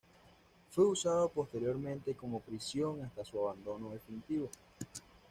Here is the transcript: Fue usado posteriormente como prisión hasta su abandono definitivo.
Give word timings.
Fue 0.71 0.83
usado 0.83 1.29
posteriormente 1.29 2.15
como 2.15 2.39
prisión 2.39 3.03
hasta 3.03 3.23
su 3.23 3.37
abandono 3.39 3.91
definitivo. 3.91 4.49